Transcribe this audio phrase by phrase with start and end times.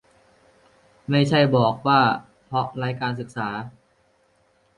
[1.09, 2.01] ไม่ใช่บอกว่า
[2.45, 3.49] เพราะไร้การศึกษา